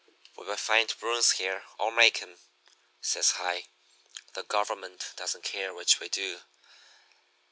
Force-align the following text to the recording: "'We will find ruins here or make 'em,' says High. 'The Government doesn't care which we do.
"'We 0.35 0.47
will 0.47 0.57
find 0.57 0.91
ruins 0.99 1.33
here 1.33 1.63
or 1.77 1.91
make 1.91 2.23
'em,' 2.23 2.39
says 3.01 3.33
High. 3.33 3.67
'The 4.33 4.41
Government 4.45 5.13
doesn't 5.15 5.43
care 5.43 5.75
which 5.75 5.99
we 5.99 6.09
do. 6.09 6.39